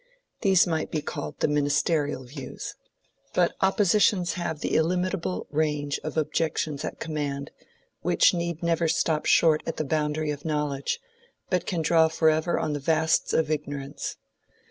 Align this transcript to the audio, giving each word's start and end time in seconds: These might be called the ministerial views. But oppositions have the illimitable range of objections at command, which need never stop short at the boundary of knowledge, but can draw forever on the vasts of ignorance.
These 0.41 0.65
might 0.65 0.89
be 0.89 1.03
called 1.03 1.39
the 1.41 1.47
ministerial 1.47 2.23
views. 2.23 2.73
But 3.35 3.51
oppositions 3.61 4.33
have 4.33 4.59
the 4.61 4.73
illimitable 4.75 5.45
range 5.51 5.99
of 6.03 6.17
objections 6.17 6.83
at 6.83 6.99
command, 6.99 7.51
which 8.01 8.33
need 8.33 8.63
never 8.63 8.87
stop 8.87 9.27
short 9.27 9.61
at 9.67 9.77
the 9.77 9.85
boundary 9.85 10.31
of 10.31 10.43
knowledge, 10.43 10.99
but 11.51 11.67
can 11.67 11.83
draw 11.83 12.07
forever 12.07 12.57
on 12.57 12.73
the 12.73 12.79
vasts 12.79 13.31
of 13.31 13.51
ignorance. 13.51 14.17